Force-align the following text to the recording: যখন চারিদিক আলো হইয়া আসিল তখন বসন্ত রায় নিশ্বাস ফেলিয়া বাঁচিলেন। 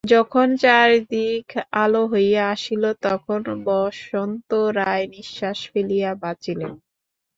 যখন 0.09 0.47
চারিদিক 0.63 1.45
আলো 1.83 2.03
হইয়া 2.11 2.43
আসিল 2.53 2.83
তখন 3.05 3.39
বসন্ত 3.67 4.49
রায় 4.77 5.05
নিশ্বাস 5.15 5.59
ফেলিয়া 5.71 6.11
বাঁচিলেন। 6.21 6.73